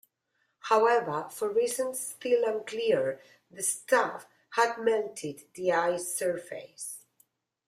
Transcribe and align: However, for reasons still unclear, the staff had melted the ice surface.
However, 0.61 1.27
for 1.29 1.51
reasons 1.53 1.99
still 1.99 2.43
unclear, 2.43 3.21
the 3.51 3.61
staff 3.61 4.25
had 4.55 4.79
melted 4.79 5.43
the 5.53 5.73
ice 5.73 6.15
surface. 6.15 7.05